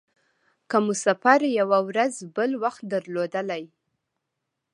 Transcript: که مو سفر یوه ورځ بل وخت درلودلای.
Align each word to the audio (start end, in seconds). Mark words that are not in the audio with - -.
که 0.69 0.77
مو 0.83 0.93
سفر 1.05 1.39
یوه 1.59 1.79
ورځ 1.89 2.13
بل 2.35 2.51
وخت 2.63 2.81
درلودلای. 2.91 3.63